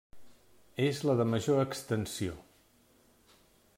És 0.85 1.01
la 1.09 1.15
de 1.19 1.27
major 1.33 1.61
extensió. 1.65 2.39